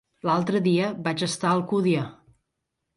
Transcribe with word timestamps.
L'altre 0.27 0.61
dia 0.67 0.89
vaig 1.09 1.27
estar 1.29 1.53
a 1.53 1.55
Alcúdia. 1.61 2.11